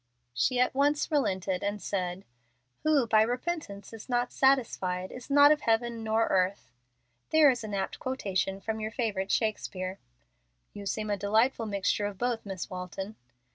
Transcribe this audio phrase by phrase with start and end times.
[0.33, 2.25] She at once relented, and said:
[2.83, 6.71] "'Who by repentance is not satisfied Is not of heaven nor earth.'
[7.29, 9.99] There is an apt quotation from your favorite Shakespeare."
[10.73, 13.15] "You seem a delightful mixture of both, Miss Walton."